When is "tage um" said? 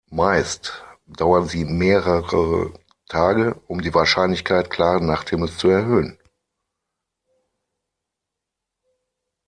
3.07-3.81